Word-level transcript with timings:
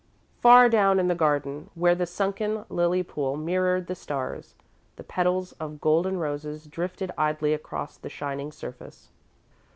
Far 0.39 0.67
down 0.67 0.99
in 0.99 1.09
the 1.09 1.13
garden, 1.13 1.69
where 1.75 1.93
the 1.93 2.07
sunken 2.07 2.65
lily 2.69 3.03
pool 3.03 3.37
mirrored 3.37 3.85
the 3.85 3.93
stars, 3.93 4.55
the 4.95 5.03
petals 5.03 5.51
of 5.59 5.79
golden 5.79 6.17
roses 6.17 6.65
drifted 6.65 7.11
idly 7.19 7.53
across 7.53 7.97
the 7.97 8.09
shining 8.09 8.51
surface. 8.51 9.11